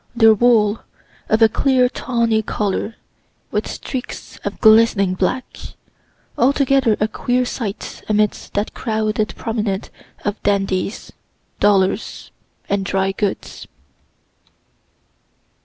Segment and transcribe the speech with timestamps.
[0.15, 0.79] Their wool,
[1.29, 2.95] of a clear tawny color,
[3.51, 5.55] with streaks of glistening black
[6.39, 9.89] altogether a queer sight amidst that crowded promenade
[10.25, 11.11] of dandies,
[11.59, 12.31] dollars
[12.67, 13.67] and dry goods.